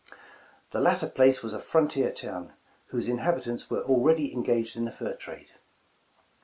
[0.71, 2.53] ''The latter place was a frontier town,
[2.87, 5.51] whose in habitants were already engaged in the fur trade.